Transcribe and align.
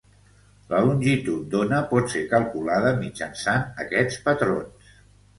La 0.69 0.77
longitud 0.85 1.43
d'ona 1.51 1.81
pot 1.91 2.09
ser 2.13 2.21
calculada 2.31 2.93
mitjançant 3.01 3.67
aquests 3.85 4.23
patrons. 4.25 4.89